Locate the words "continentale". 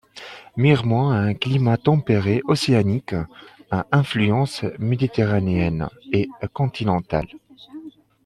6.53-7.27